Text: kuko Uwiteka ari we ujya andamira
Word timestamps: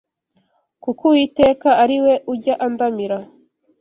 kuko 0.83 1.01
Uwiteka 1.09 1.69
ari 1.83 1.97
we 2.03 2.13
ujya 2.33 2.53
andamira 2.65 3.17